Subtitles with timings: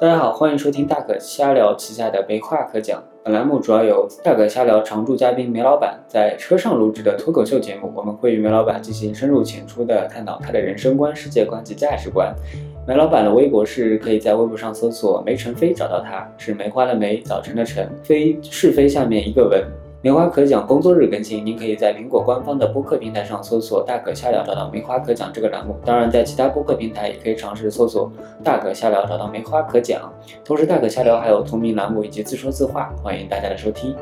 [0.00, 3.02] 大家好，欢迎收听大可瞎聊旗下的没话可讲。
[3.22, 7.92] 本栏目主要由大可瞎聊常驻嘉宾梅老板在车上录制的脱口秀节目。
[7.94, 12.34] 我们会与梅老板进行深入浅出的探讨他的人生观、世界观及价值观。
[12.88, 19.62] 梅老板的微博是可以在微博上搜索“梅晨飞”找到他，是梅花的梅，早晨的晨，飞是非下面一个文。
[20.02, 25.78] 梅花可讲工作日更新，您可以在苹果官方的播客平台上搜索“大可瞎聊”找到梅花可讲这个栏目。
[25.84, 28.10] 当然，在其他播客平台也可以尝试搜索
[28.42, 30.00] “大可瞎聊”找到梅花可讲。
[30.42, 33.94] 同时，大可瞎聊还有同名栏目以及自说自话，欢迎大家的收听。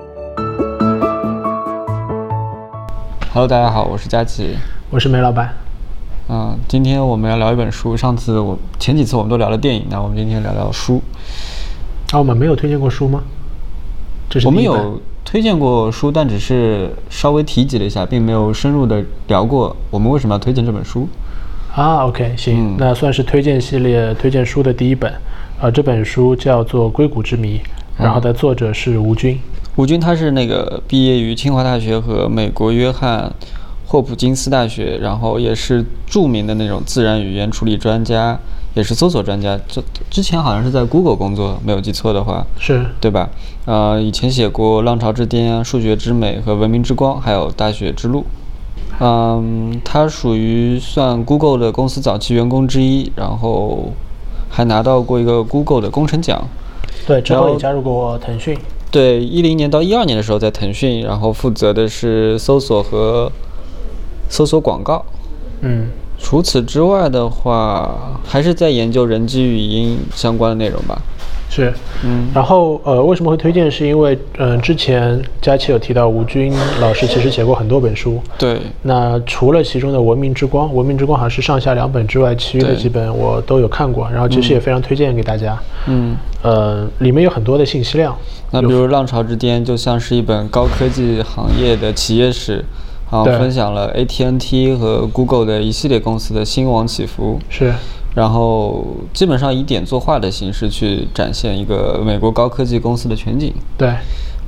[3.33, 4.55] Hello，大家好，我是佳琪，
[4.91, 5.53] 我是梅老板。
[6.29, 7.97] 嗯，今天我们要聊一本书。
[7.97, 11.03] 上次我前几次我们都聊了电影，那我们今天聊聊书。
[12.13, 13.21] 啊，我们没有推荐过书吗？
[14.31, 15.01] 这是我们有。
[15.31, 21.07] 推荐过书，但只是稍微提及了一下，并没有深入的聊过我们为什么要推荐这本书。
[21.75, 25.13] 啊，OK，行，那算是推荐系列推荐书的第一本。
[25.61, 27.59] 呃，这本书叫做《硅谷之谜》，
[27.99, 29.39] 然后的作者是吴军。
[29.77, 33.31] 吴军他是那个毕业于清华大学和美国约翰
[33.85, 38.41] 霍普金斯大学，然后也是著名的那种自然语言处理专家。
[38.79, 43.29] 也是搜索专家，这之前好像是在 Google 工作，没有记错的话，是对吧？
[43.65, 48.21] 呃，以前写过《浪潮之巅》啊，《数学之美》和《文明之光》，还有《大学之路》。
[49.01, 53.93] 嗯，他属于算 Google 的公司早期员工之一，然后
[54.49, 56.47] 还拿到过一个 Google 的工程奖。
[57.05, 58.57] 对，之后也加入过腾讯。
[58.93, 63.33] 对，一零年到一二年的时候在腾讯，然后负责的是搜索和
[64.29, 65.05] 搜索广告。
[65.63, 65.89] 嗯。
[66.21, 71.01] 除此之外的话，还是在研究人机语音相关的内容吧。
[71.51, 71.73] 是，
[72.05, 73.71] 嗯，然后呃，为什么会推荐？
[73.71, 78.21] 是因为嗯，之前佳琪有提到吴军老师其实写过很多本书。
[78.37, 78.61] 对。
[78.83, 85.59] 那除了其中的《文明之光》，《文明之光》好像是上下两本之外，其余的几本我都有看过，然后其实也非常推荐给大家。
[85.87, 86.15] 嗯。
[86.43, 88.15] 呃，里面有很多的信息量。
[88.51, 92.63] 那比如《浪潮之巅》就像是一本高科技行业的企业史。
[93.11, 97.73] 然后分享了 AT&T 和 Google 的一系列公司的兴亡起伏，是，
[98.15, 103.51] 然后基本上以点作画的形式去展现一个美国高科技公司的全景。
[103.79, 103.89] 对，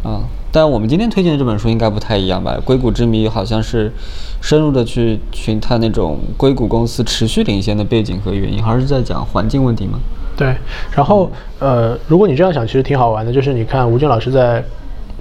[0.04, 0.22] 嗯，
[0.52, 2.56] 但我们今天推荐的这本书应该不太一样吧？
[2.62, 3.90] 《硅谷之谜》好像是
[4.42, 9.98] 深入的去寻探那种硅谷公司持续领先的背景和原因，还是在讲环境问题吗？
[10.36, 10.54] 对，
[10.92, 14.62] 然后呃，如果你这样想，其实挺好玩的，就是你看吴军老师在。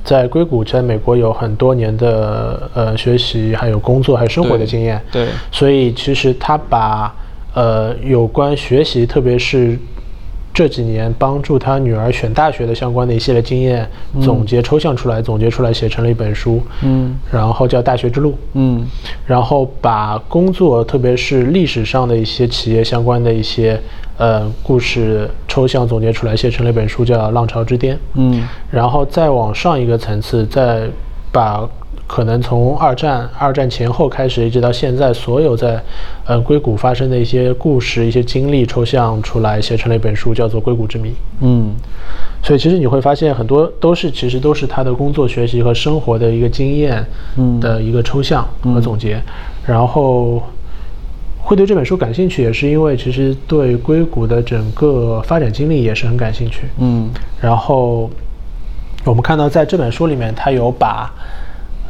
[0.04, 5.02] 在硅谷，在美国有很多年的呃学习，还有工作，还有生活的经验。
[5.12, 7.14] 对，所以其实他把
[7.54, 9.78] 呃有关学习，特别是
[10.54, 13.88] 这几年帮助他女儿选大学的相关的一系列经验
[14.22, 16.62] 总结抽象出来，总结出来写成了一本书。
[16.82, 18.32] 嗯，然后叫《大学之路》。
[18.54, 18.86] 嗯，
[19.26, 23.80] 然后把工作，特别是历史上的一些企业相关的一些。
[24.20, 27.96] 呃，故事抽象总结出来，写成了一本书，叫《浪潮之巅》。
[28.16, 30.90] 嗯，然后再往上一个层次，再
[31.32, 31.66] 把
[32.06, 35.82] 可能从二战、二战前后开始，一直到现在，所有在
[36.26, 41.12] 呃硅谷发生的一些故事、一些经历抽象出来，写成了一本书，叫做《硅谷之谜》。
[41.40, 41.74] 嗯，
[42.44, 47.06] 所以其实你会发现，很多都是其实都是他的工作、学习和生活的一个经验
[47.62, 49.22] 的一个抽象和总结，
[49.66, 50.44] 然后。
[51.50, 56.68] 会对这本书感兴趣，也是因为其实对硅谷的整个发展经历也是很感兴趣。
[56.78, 57.10] 嗯，
[57.42, 58.08] 然后
[59.04, 61.12] 我们看到在这本书里面，它有把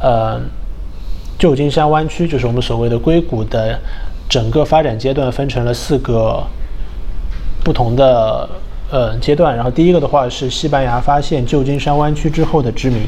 [0.00, 0.40] 呃
[1.38, 3.78] 旧金山湾区，就是我们所谓的硅谷的
[4.30, 6.42] 整个发展阶段分成了四个
[7.62, 8.48] 不同的
[8.90, 9.54] 呃阶段。
[9.54, 13.02] 然后第一个的话是西班牙发现旧金山湾区之后的殖民。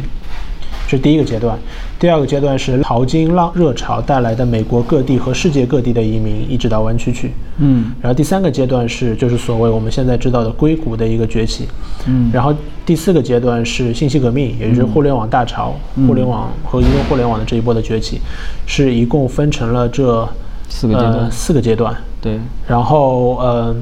[0.93, 1.59] 是第一个阶段，
[1.99, 7.33] 第二个阶段是淘金浪热潮带来的美国各地和世界各地的移民，一直到湾区去。
[7.57, 11.67] 嗯，然后第三个阶段是就是所谓我们现在知道的硅谷的一个崛起。
[12.07, 12.55] 嗯，然后
[12.85, 15.75] 第四个阶段是信息革命，也就是互联网大潮，
[16.07, 18.21] 互联网和移动互联网的这一波的崛起，
[18.67, 20.29] 是一共分成了这
[20.69, 21.31] 四个阶段。
[21.33, 21.97] 四个阶段。
[22.21, 22.39] 对，
[22.69, 23.75] 然后呃。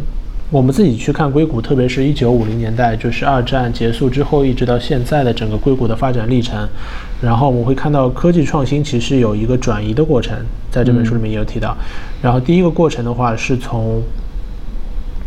[0.50, 6.68] 我们自己去看硅谷，特别是一九五零年代，就是二战结束之后，一直到现在的整个硅谷的发展历程，
[7.22, 10.36] 然后我们会看到科技创新其实有一个转移的过程，
[10.68, 11.76] 在这本书里面也有提到。
[12.20, 14.02] 然后第一个过程的话，是从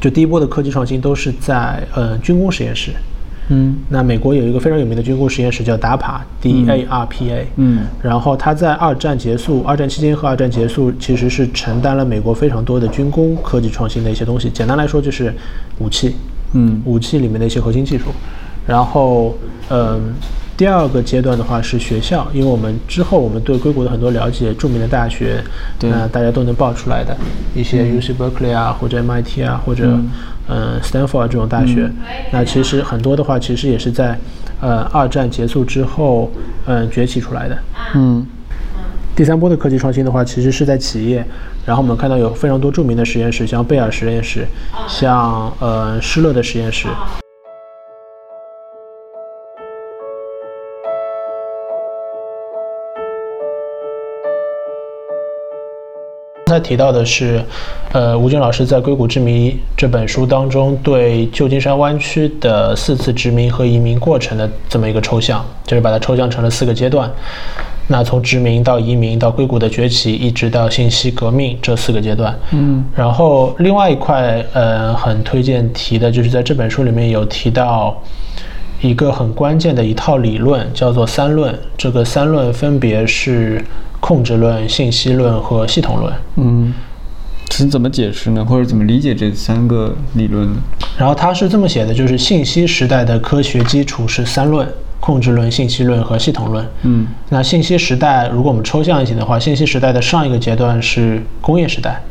[0.01, 2.91] 就第一波的科技创新都是在呃军工实验室。
[3.49, 7.47] 嗯，那美国有一个非常有名的军工实验室叫 DARPA，D A R P A。
[7.57, 14.49] 嗯，然后它在二战结束、二战期间和二战结束，其实是承担了美国非常多的军工科技创新的一些东西。
[14.49, 15.33] 简单来说就是
[15.79, 16.15] 武器，
[16.53, 18.05] 嗯，武器里面的一些核心技术。
[18.65, 19.35] 然后，
[19.69, 20.13] 嗯，
[20.55, 25.43] 第二个阶段的话是学校，因为我们之后我们对硅谷的很多了解，著名的大学，
[25.79, 25.89] 对。
[25.89, 27.15] 那大家都能报出来的
[27.55, 29.85] 一些 UC Berkeley 啊，或者 MIT 啊，或者
[30.47, 30.79] 嗯。
[30.83, 31.89] Stanford 这种大学，
[32.31, 34.19] 那其实很多的话其实也是在
[34.59, 36.29] 呃二战结束之后
[36.65, 37.57] 嗯崛起出来的。
[37.95, 38.25] 嗯。
[39.15, 41.25] 第三波的科技创新的话，其实是在企业，
[41.65, 44.45] 然后我们看到有非常多著名的实验室，像贝尔实验室，
[44.87, 46.87] 像呃施乐的实验室。
[56.53, 57.43] 才提到的是，
[57.91, 67.11] 呃，吴军老师在《硅谷之谜》这本书当中对旧金山湾区的四次殖民和移民过程的这么一个抽象，就是把它抽象成了四个阶段。
[67.87, 72.37] 那从殖民到移民到硅谷的崛起，一直到信息革命这四个阶段。
[72.51, 78.01] 嗯然后另外一块，呃，很推荐提的就是在这本书里面有提到
[78.79, 81.53] 一个很关键的一套理论，叫做三论。
[81.75, 83.61] 这个三论分别是
[84.03, 86.13] 控制论、信息论和系统论。
[86.35, 86.73] 嗯，
[87.49, 88.43] 是怎么解释呢？
[88.43, 90.57] 或者怎么理解这三个理论呢？
[90.97, 94.67] 然后他是这么写的，就是信息时代的科学基础是三论：
[94.99, 96.67] 控制论、信息论和系统论。
[96.81, 102.01] 嗯那信息时代，如果我们抽象一些的话，信息时代的上一个阶段是工业时代，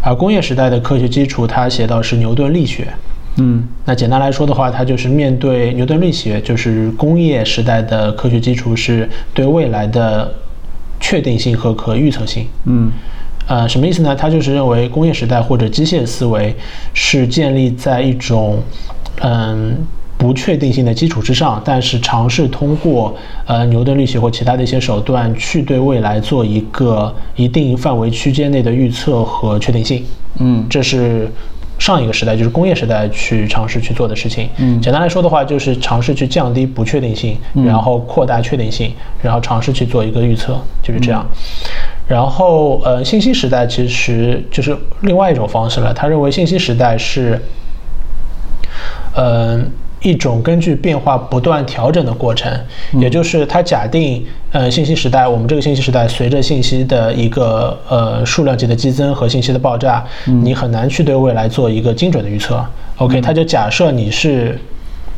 [0.00, 2.86] 而工业时代的科学基础，他写到是牛顿力学。
[3.40, 10.32] 嗯那简单来说的话，它就是面对牛顿力学，就是工业时代的科学基础是对未来的
[11.00, 12.46] 确定性和可预测性。
[12.64, 12.90] 嗯
[13.46, 14.14] 呃，什么意思呢？
[14.14, 16.54] 他就是认为工业时代或者机械思维
[16.92, 18.62] 是建立在一种
[19.22, 19.74] 嗯
[20.18, 23.16] 不确定性的基础之上，但是尝试通过
[23.46, 30.04] 呃牛顿力学或其他的一些手段去对未来做一个一定范围区间内的预测和确定性。
[30.40, 31.30] 嗯这是
[31.78, 34.48] 上一个时代，就是工业时代去尝试去做的事情。
[34.58, 38.92] 嗯简单来说的话，就是尝试去降低不确定性，然后扩大确定性，
[39.22, 41.24] 然后尝试去做一个预测，就是这样。
[42.08, 45.92] 然后，呃，信息时代其实就是另外一种方式了。
[45.92, 47.38] 他认为信息时代是，
[49.14, 49.60] 呃，
[50.02, 52.52] 一种根据变化不断调整的过程，
[53.00, 62.64] 也就是它假定，呃，信息时代，我们这个信息时代随着信息的一个呃数量级的激增和信息的爆炸，你很难去对未来做一个精准的预测。
[62.96, 64.58] OK，它就假设你是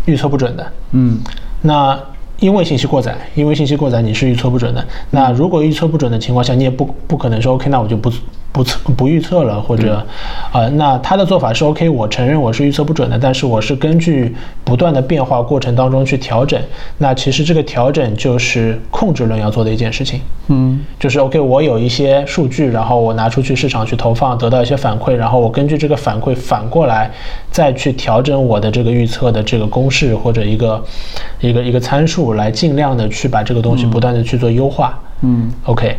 [0.06, 1.18] 预测不准的，嗯。
[1.62, 1.98] 那
[2.38, 4.82] 因为信息过载，因为信息过载你是预测不准的。
[5.10, 8.10] 那如果预测不准的情况下，你也不不可能说 OK，那我就不
[8.52, 10.04] 不测不预测了，或者，
[10.52, 16.60] 呃，那他的做法是 OK，我承认我是预测不准的，但是我是根据不断的变化过程当中去调整。
[16.98, 20.20] 那其实这个调整就是控制论要做的一件事情。
[20.48, 27.08] 嗯就是 OK，我有一些数据，然后我拿出去市场去投放，得到一些反馈，然后我根据这个反馈反过来
[27.52, 30.84] 再去调整我的这个预测的这个公式或者一个
[31.38, 34.98] 一个一个参数，来尽量的去把这个东西不断的去做优化。
[35.20, 35.96] 嗯 OK。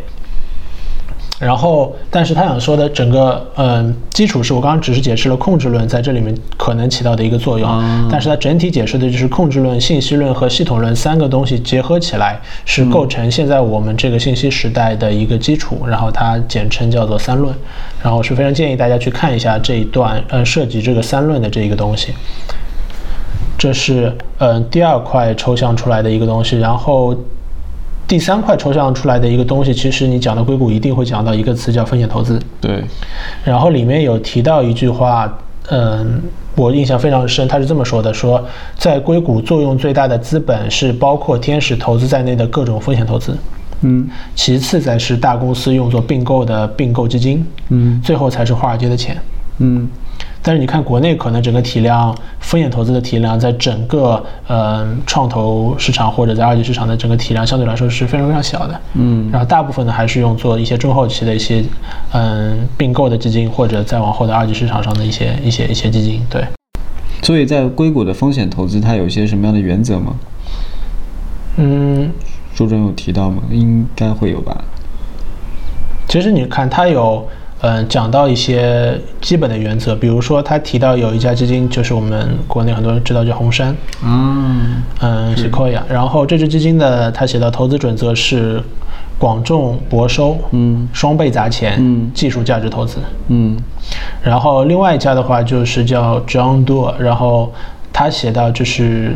[1.42, 15.80] 然后，但是他想说的整个嗯基础是我刚刚只是解释了控制论在这里面可能起到的一个作用，啊但是它整体解释的就是控制论、信息论和系统论三个东西结合起来，是构成现在我们这个信息时代的一个基础。
[15.88, 17.52] 然后它简称叫做三论。
[18.04, 22.14] 然后是非常建议大家去看一下这一段，呃，涉及这个三论的这一个东西。
[23.58, 27.16] 这是嗯、呃第二块抽象出来的一个东西，然后
[28.12, 32.84] 第三块抽象出来的一个东西，其实你讲到硅谷一定会讲到一个词叫风险投资，对。
[33.42, 35.34] 然后里面有提到一句话，
[35.70, 36.22] 嗯，
[36.54, 38.46] 我印象非常深，他是这么说的：说
[38.78, 43.34] 在硅谷作用最大的资本是包括天使投资在内的各种风险投资，
[43.80, 44.06] 嗯。
[44.36, 49.18] 其次才是大公司用作并购的并购基金，嗯最后才是华尔街的钱。
[49.60, 49.88] 嗯
[50.44, 58.82] 但是你看，国内可能整个体量，风险投资的体量，在整个呃创投市场或者在二级市场的整个体量相对来说是非常非常小的。
[58.96, 61.64] 嗯然后大部分呢还是用做一些中后期的一些
[62.14, 66.26] 嗯并购的基金，或者再往后的二级市场上的一些一些一些基金。
[66.28, 66.44] 对，
[67.22, 70.16] 所以在硅谷的风险投资，它有一些什么样的原则吗？
[71.58, 72.12] 嗯，
[72.56, 73.44] 书中有提到吗？
[73.52, 74.64] 应该会有吧。
[76.08, 77.28] 其实你看它有。
[77.62, 85.82] 嗯，讲到一些基本的原则，比如说他提到有一家基金，就是我们国内很多人知道叫红杉，嗯，嗯，Sequoia。
[85.88, 88.60] 然后这支基金的他写到投资准则是
[89.20, 90.90] 广种博收，嗯。
[90.92, 92.12] 双倍砸钱，嗯。
[92.16, 92.98] 技术价值投资。
[93.28, 93.56] 嗯。
[94.24, 97.54] 然后另外一家的话就是叫 John Doerr，然后
[97.94, 99.16] 他写到就是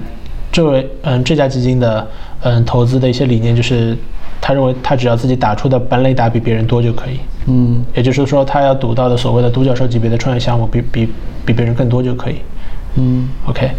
[0.51, 2.07] 这位嗯这家基金的
[2.41, 3.97] 嗯投资的一些理念就是
[4.47, 7.83] 他认为他只要自己打出的本垒打比别人多就可以，嗯。
[7.95, 11.09] 也就是说他要赌到的所谓的独角兽级别的创业项目比比
[11.43, 12.35] 比别人更多就可以。
[12.93, 13.27] 嗯。
[13.47, 13.71] OK，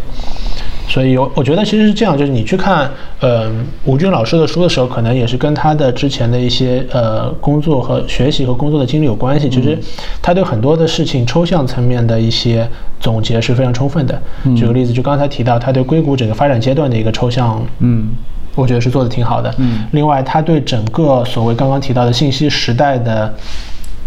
[0.88, 3.49] 所以我我觉得其实是这样，就是你去看呃
[3.85, 9.49] 吴军老师的书的时候，可能也是跟他的之前的一些呃工作和学习和工作的经历有关系。
[9.49, 9.78] 其实
[10.20, 12.68] 他对很多的事情抽象层面的一些
[12.99, 14.20] 总结是非常充分的。
[14.56, 18.08] 举个例子，就刚才提到他对硅谷整个发展阶段的一个抽象，嗯，
[18.56, 19.54] 我觉得是做的挺好的。
[19.58, 23.32] 嗯另外，他对整个所谓刚刚提到的信息时代的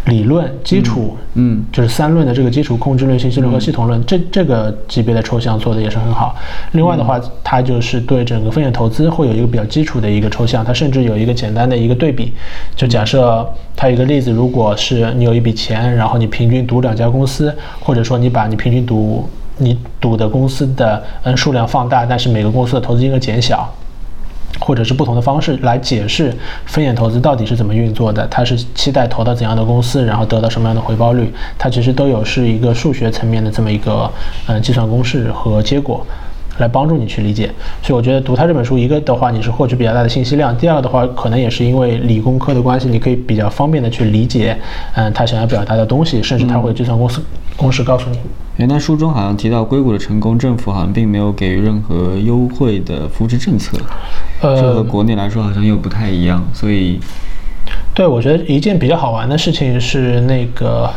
[0.06, 6.36] 理论基础，嗯就是三论的这个基础控制论、信息论和系统论，这这个级别的抽象做的也是很好。
[6.72, 12.34] 另外的话，它就是对整个风险投资会有一个比较基础的一个抽象，它甚至有一个简单的一个对比。
[12.76, 23.70] 就假设它有一个例子，如果是你有一笔钱，然后你平均赌两家公司，或者说你把你平均赌你赌的公司的嗯数量放大，但是每个公司的投资金额减小。
[24.60, 26.36] 或者是不同的方式来解释
[26.66, 34.12] 风险投资到底是怎么运作的，它是期待投到怎样的公司，然后得到什么样的回报率，它其实都有是一个数学层面的这么一个
[34.48, 36.06] 嗯计算公式和结果。
[36.58, 37.50] 来帮助你去理解，
[37.82, 44.58] 所以我觉得读他这本书，一个的话你是获取比较大的信息量，第二个的话可能也是因为理工科的关系，你可以比较方便的去理解，
[44.94, 47.22] 嗯，他想要表达的东西，甚至他会计算公式、
[47.60, 48.18] 公式告诉你。
[48.56, 53.78] 原来书中好像提到硅谷的成功，政府好像并没有给予任何优惠的扶持政策，
[54.42, 57.00] 呃这和呃，国内来说好像又不太一样，所以
[57.94, 60.90] 对，我觉得一件比较好玩的事情是那个，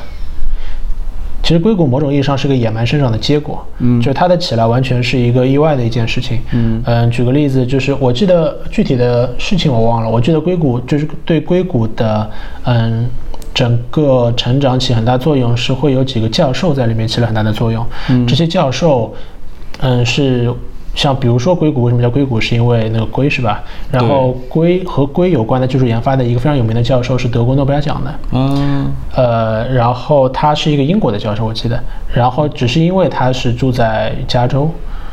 [1.45, 12.29] 其实硅谷某种意义上是个野蛮生长的结果，嗯就是它的起来完全是一个意外的一件事情，嗯举个例子，就是我记得具体的事情我忘了，我记得硅谷就是对硅谷的
[12.65, 13.09] 嗯。
[13.55, 17.85] 整个成长起很大作用，是会有几个教授在里面起了很大的作用。
[18.09, 19.15] 嗯这些教授，
[19.81, 20.53] 嗯，是
[20.95, 23.63] 像比如说硅谷为什么叫硅谷，是因为那个硅是吧？
[23.91, 28.15] 然后硅和硅有关的技术研发的一个非常有名的教授是得过诺贝尔奖的。
[28.33, 31.83] 嗯，呃，然后他是一个英国的教授，我记得。
[32.13, 34.71] 然后只是因为他是住在加州，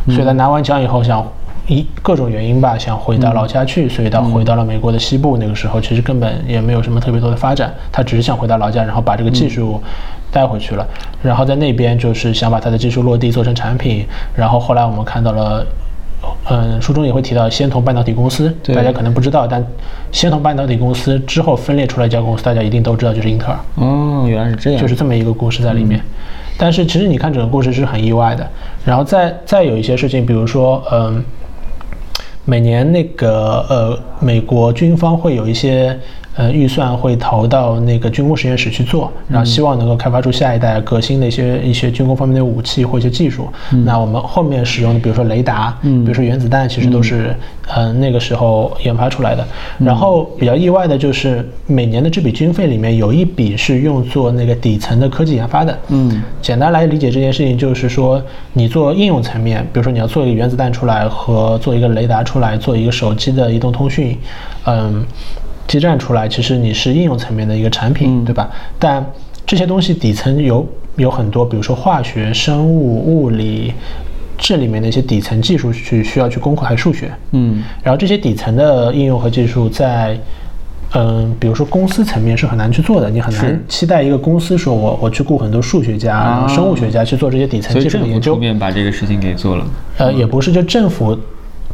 [0.08, 1.25] 所以他拿完奖以后想
[1.70, 5.38] 一各种原因吧，想回到老家去，所以他回到了美国的西部。
[5.38, 9.82] 那个时候其实根本也没有什么特别多的发展，他只是想回到老家，然后把这个技术
[10.32, 10.86] 带回去了。
[11.22, 14.06] 然后在那边就是想把他的技术落地做成产品。
[14.36, 15.66] 然后后来我们看到了。
[16.50, 19.66] 嗯，书中也会提到仙童半导体公司，大家可能不知道，但
[20.12, 23.58] 仙童半导体公司之后分裂出来一家公司，大家一定都知道，就是英特尔。
[23.76, 26.02] 哦，原来是这样，就是这么一个故事在里面。
[26.58, 28.46] 但是其实你看整个故事是很意外的。
[28.84, 31.24] 然后再再有一些事情，比如说，嗯，
[32.50, 35.96] 每年那个呃，美国军方会有一些
[36.39, 43.50] 呃预算会投到那个军工实验室去做，然后希望能够开发出下一代革新的一些一些军工方面的武器或一些技术。
[43.84, 47.36] 那我们后面使用的，比如说雷达，嗯比如说原子弹，其实都是
[47.75, 49.46] 嗯、呃那个时候研发出来的。
[49.77, 55.77] 然后比较意外的就是每年的这笔军费里面有一笔是用作那个底层的科技研发的。
[55.89, 58.22] 嗯简单来理解这件事情，就是说
[58.53, 64.17] 你做应用层面，比如说你要做一个原子弹出来，和做一个雷达出来，做一个手机的移动通讯，
[64.65, 65.05] 嗯，
[65.70, 68.26] 基站出来，其实你是应用层面的一个产品，嗯。
[68.26, 68.50] 对吧？
[68.78, 69.06] 但
[69.46, 73.74] 这些东西底层有有很多，比如说化学、生物、物理。
[74.42, 77.62] 这里面的一些底层技术去需要去攻克，还有数学，嗯。
[77.84, 80.18] 然后这些底层的应用和技术在，
[80.96, 88.34] 嗯，比如说公司层面是很难去做的，你很难期待一个公司说我我去雇很多数学家、生物学家去做这些底层技术的研究。
[88.38, 91.20] 面把这个事情给做了，呃，也不是，就政府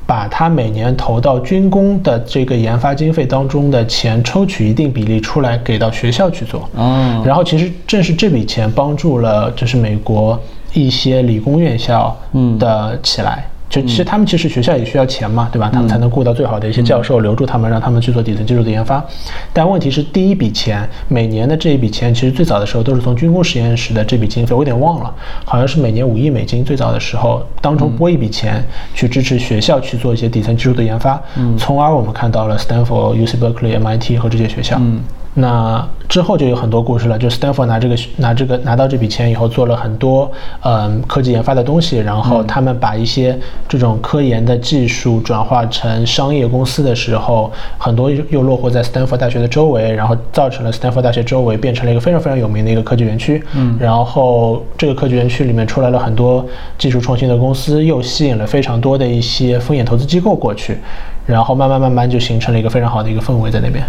[0.05, 10.39] 把他每年投到军工的这个研发经费当中的钱抽取一定比例出来给到学校去做，嗯，然后其实正是这笔钱帮助了，就是美国
[10.73, 12.57] 一些理工院校嗯。
[12.59, 13.47] 的起来。
[13.75, 15.69] 就其实他们其实学校也需要钱嘛，对吧？
[15.73, 19.03] 他们才能雇到最好的一些教授，留住他们，让他们去做底层技术的研发。
[19.51, 25.13] 但问题是，第一笔钱，每年的这一笔钱，其实最早的时候都是从军工实验室的这笔经费，我有点忘了，
[25.43, 26.63] 好像是每年五亿美金。
[26.63, 28.63] 最早的时候，当中拨一笔钱
[28.93, 31.21] 去支持学校去做一些底层技术的研发，
[31.57, 34.77] 从而我们看到了 Stanford、UC Berkeley、MIT 和这些学校。
[34.79, 35.01] 嗯
[35.37, 43.37] 那之后就有很多故事了，就 Stanford 拿这个拿这个拿到这笔钱以后，做了很多嗯科技研发的东西，然后他们把一些
[43.67, 53.43] 这种科研的技术转化成商业公司的时候，很多又又落户在 Stanford 大学的周围，然后造成了 Stanford 大学周围变成了一个非常非常有名的一个科技园区。
[53.55, 56.45] 嗯，然后这个科技园区里面出来了很多
[56.77, 60.77] 技术创新的公司，又吸引了非常多的一些风险投资机构过去，
[61.25, 63.83] 然后慢慢慢慢就形成了一个非常好的一个氛围在那边。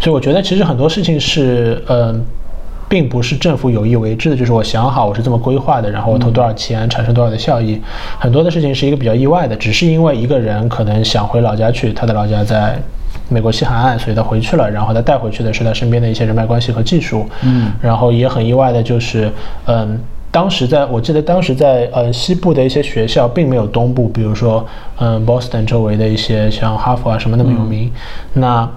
[0.00, 2.24] 所以我觉得其实很多事情是，嗯、
[2.88, 7.80] 并不是政府有意为之的，就是我想好我是这么规划的，然后我投多少钱产生多少的效益。
[8.18, 12.76] 很多的事情是一个比较意外的，只是因为一个人可能想回老家去，他的老家在
[13.28, 17.28] 美国西海岸，所以他回去了，然后他带回去的是他身边的一些人脉关系和技术。
[17.42, 19.30] 嗯，然后也很意外的就是，
[19.66, 20.00] 嗯。
[20.32, 24.64] 当时在我记得当时在呃西部的一些学校，并没有东部，比如说
[25.00, 27.90] 嗯 Boston 周围的一些像哈佛啊什么那么有名。
[28.34, 28.70] 那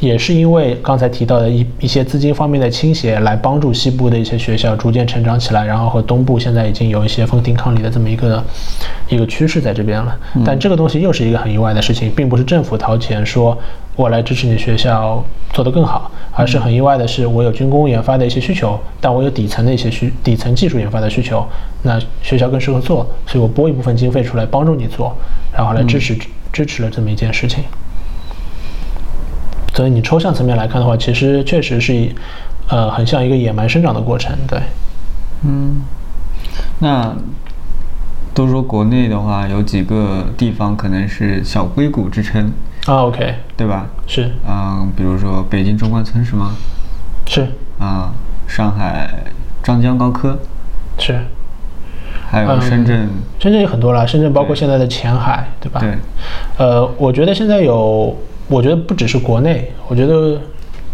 [0.00, 8.42] 也是因为刚才提到的一一些资金方面的倾斜，来帮助西部的一些学校逐渐成长起来，然后和东部现在已经有一些分庭抗礼的这么一个
[9.10, 10.18] 一个趋势在这边了。
[10.44, 13.56] 但这个东西又是一个很意外的事情，并不是政府掏钱说
[13.94, 21.46] 我来支持你学校做得更好，而是很意外的是我有军工研发的一些需求，但我有底层的一些需底层技术研发的需求，
[21.82, 25.14] 那学校更适合做，所以我拨一部分经费出来帮助你做，
[25.52, 26.16] 然后来支持
[26.50, 27.62] 支持了这么一件事情。
[29.72, 32.08] 所以你抽象层面来看的话，其实确实是，
[32.68, 34.60] 呃，很像一个野蛮生长的过程，对。
[35.42, 35.82] 嗯，
[36.80, 37.14] 那
[38.34, 42.52] 都说国内的话，有几个地方可能是小硅谷之称
[42.86, 43.86] 啊，OK，对吧？
[44.06, 46.56] 是，嗯，比如说北京中关村是吗？
[47.26, 47.46] 是。
[47.78, 48.12] 啊，
[48.48, 49.08] 上海
[49.62, 50.36] 张江高科
[50.98, 51.18] 是，
[52.28, 53.08] 还有深圳，
[53.38, 55.80] 深圳有很多了，深圳包括现在的前海，对吧？
[55.80, 55.94] 对。
[56.58, 58.16] 呃，我觉得现在有。
[58.50, 60.36] 我觉得不只是国内，我觉得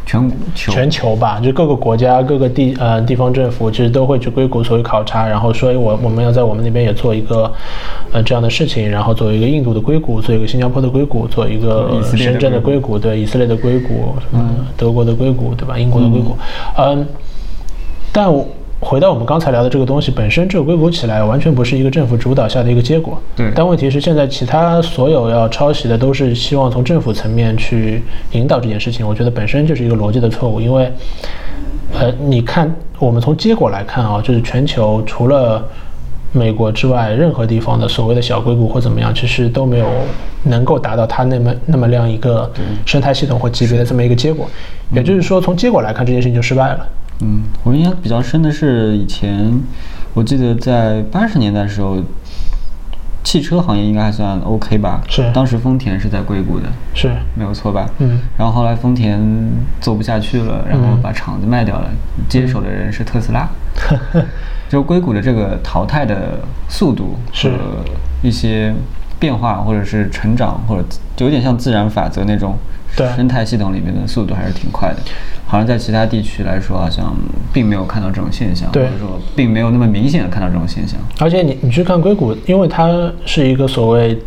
[0.04, 7.50] 全球全球吧，就各个国家、各个地呃地方政府其实都会去硅谷做考察，然后说我我们要在我们那边也做一个
[8.12, 15.78] 呃这样的事情，然后做一个印度的硅谷，做一个新加坡的硅谷，做一个深圳的硅谷，对以色列的硅谷，什么德国的硅谷，对吧？
[15.78, 16.36] 英国的硅谷，
[16.76, 17.06] 嗯，
[18.12, 18.46] 但我。
[18.88, 23.20] 回到我们刚才聊的这个东西本身，这个硅谷起来完全不是一个政府主导下的一个结果。
[23.34, 23.50] 对。
[23.52, 28.00] 但问题是，现在其他所有要抄袭的，都是希望从政府层面去
[28.30, 29.04] 引导这件事情。
[29.04, 30.60] 我觉得本身就是一个逻辑的错误。
[30.60, 30.88] 因为，
[31.98, 35.66] 呃，你看，我们从结果来看啊，就是全球除了
[36.30, 39.88] 美国之外，任何地方的所谓的小硅谷或怎么样，其实都没有
[40.44, 42.48] 能够达到它那么那么亮一个
[42.84, 44.46] 生态系统或级别的这么一个结果。
[44.92, 46.78] 也就是说，从结果来看，这件事情就失败了。
[46.78, 46.86] 嗯，
[47.62, 49.60] 我印象比较深的是以前，
[50.12, 52.02] 我记得在八十年代的时候，
[53.24, 55.00] 汽车行业应该还算 OK 吧？
[55.08, 55.30] 是。
[55.32, 57.88] 当时丰田是在硅谷的，是，没有错吧？
[57.98, 58.20] 嗯。
[58.36, 59.18] 然后后来丰田
[59.80, 61.90] 做不下去了，然后把厂子卖掉了，
[62.28, 63.48] 接手的人是特斯拉。
[64.68, 67.52] 就硅谷的这个淘汰的速度是
[68.22, 68.74] 一些
[69.18, 70.84] 变化，或者是成长，或者
[71.16, 72.58] 就有点像自然法则那种。
[73.14, 75.00] 生态系统里面的速度还是挺快的，
[75.46, 77.14] 好像在其他地区来说，好像
[77.52, 80.98] 并没有看到这种现象，或者说并没有那么明显的看到这种现象。
[81.20, 84.18] 而且你你去看硅谷，因为它是一个所谓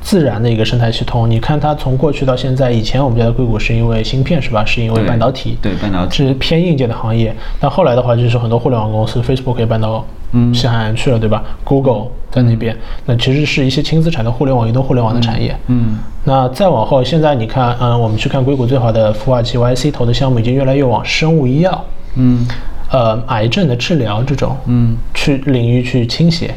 [0.00, 4.64] 自然的一个生态系统，你看它从过去到现在，以前我们觉得硅谷是因为芯片是吧？
[4.64, 10.06] 是因为半导体，对半导体是偏硬件的行业，但后来的话就是很多互联网公司，Facebook 也搬到。
[10.32, 15.56] 嗯，西海岸去了，对吧？Google 在那边，那其实是一些轻资产的互联网、移动互联网的产业。
[15.68, 21.84] 嗯，那再往后，现在你看，嗯，我们去看硅谷最好的孵化器 YC 投的项目，已经越来越往生物医药，
[22.16, 22.46] 嗯，
[22.90, 26.54] 呃，癌症的治疗这种，嗯，去领域去倾斜，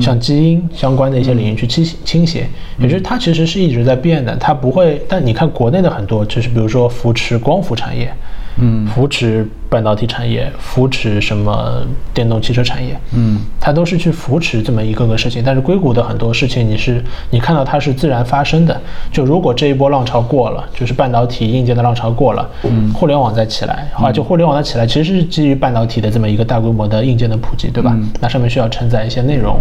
[0.00, 2.46] 像基因相关的一些领域去倾倾斜，
[2.78, 5.00] 也就是它其实是一直在变的，它不会。
[5.08, 8.12] 但你看国内的很多，就是比如说扶持光伏产业。
[8.58, 9.46] 嗯，扶持
[9.76, 11.82] 半导体产业，扶持什么
[12.14, 15.42] 电动汽车产业，嗯，它都是去扶持这么一个个事情。
[15.44, 18.80] 但是硅谷的很多事情，你是你看到它是自然发生的。
[19.12, 27.94] 就如果这一波浪潮过了，就是半导体硬件的浪潮过了，嗯，互联网再起来，好，就互联网的起来，其实是基于半导体的这么一个大规模的硬件的普及，对吧？
[28.22, 29.60] 那上面需要承载一些内容，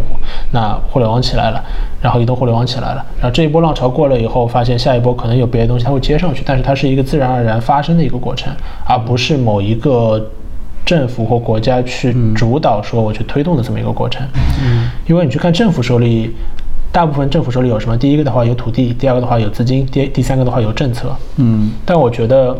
[0.51, 1.62] 那互联网起来了，
[2.01, 8.45] 然后移动互联网起来了，然后这一波浪潮过了以后，发现下一波可能有别的东西它会接上去，但是它是一个自然而然发生的一个过程。
[8.88, 10.04] 而不是某一个
[10.85, 14.25] 政府或国家去主导说我去推动的这么一个过程。
[14.63, 16.35] 嗯，因为你去看政府手里，
[16.91, 17.97] 大部分政府手里有什么？
[17.97, 21.15] 第一个的话有土地，第二个的话有资金，第第三个的话有政策。
[21.37, 22.57] 嗯，但我觉得。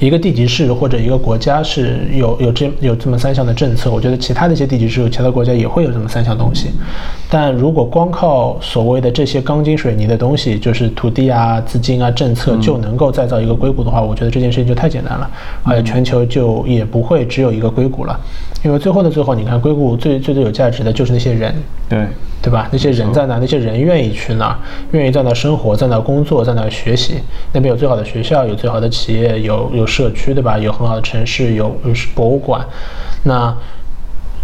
[0.00, 6.68] 一个地级市或者一个国家是有有这有这么三项的政策，我觉得其他的一些地级市、其他国家也会有这么三项东西。
[7.30, 15.30] 但如果光靠所谓的这些钢筋水泥的东西，就是土地啊、资金啊、政策就能够再造一个硅谷的话，我觉得这件事情就太简单了，
[15.62, 18.18] 而且全球就也不会只有一个硅谷了。
[18.64, 21.54] 因为最后的最后，你看硅谷最最最有价值的就是那些人，
[21.88, 22.06] 对
[22.42, 22.68] 对吧？
[22.72, 23.38] 那些人在哪？
[23.38, 24.58] 那些人愿意去哪？
[24.92, 27.14] 愿意在那生活，在那工作，在那学习？
[27.52, 30.58] 那边有最好的学校，有最好的企业，有有社区，对吧？
[30.58, 31.76] 有很好的城市，有
[32.14, 32.66] 博物馆。
[33.24, 33.54] 那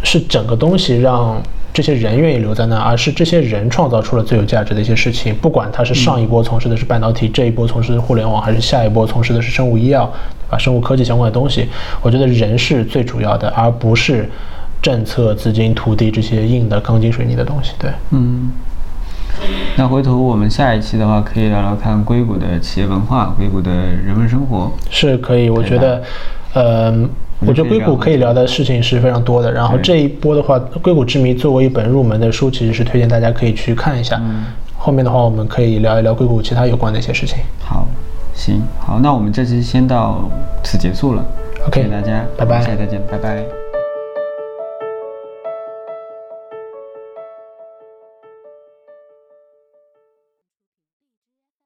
[0.02, 1.42] 是整个东西让。
[1.72, 5.32] 这些人愿意留在那，而是这些人创造出了最有价值的一些事情。
[5.36, 10.12] 不管他是上一波从事的是半导体，这一波从事的互联网，还是下一波从事的是生物医药，
[10.50, 11.68] 把生物科技相关的东西
[12.02, 14.28] 我觉得人是最主要的而不是
[14.82, 17.90] 政策资金土地这些硬的钢筋水泥的东西对。
[18.10, 18.50] 嗯。
[19.76, 26.02] 那回头我们下一期的话可以聊聊看硅谷的企业文化硅谷的人文生活是可以我觉得
[26.52, 26.92] 呃
[27.40, 34.20] 我觉得硅谷可以聊的事情是非常多的然后这一波的话硅谷之谜作为一本入门的书其实是推荐大家可以去看一下
[34.76, 37.36] 后面的话我们可以聊一聊硅谷其他有关的一些事情。
[37.62, 37.86] 好。
[38.40, 40.24] 行，好，那我们这期先到
[40.64, 41.22] 此结束了。
[41.66, 43.59] OK，谢谢大家，拜拜，下期再见，拜拜。